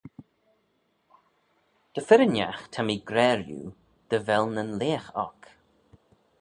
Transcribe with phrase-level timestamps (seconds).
[1.93, 3.63] Dy firrinagh ta mee gra riu,
[4.09, 5.41] dy vel nyn leagh oc.